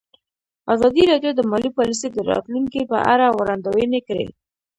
ازادي 0.73 1.03
راډیو 1.11 1.31
د 1.35 1.41
مالي 1.51 1.69
پالیسي 1.77 2.07
د 2.11 2.17
راتلونکې 2.31 2.81
په 2.91 2.97
اړه 3.13 3.27
وړاندوینې 3.39 3.99
کړې. 4.07 4.27